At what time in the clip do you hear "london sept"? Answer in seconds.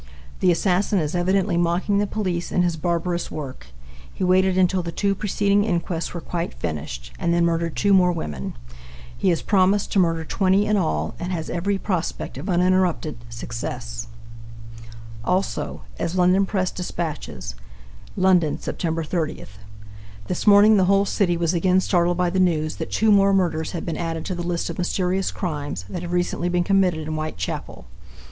18.17-19.05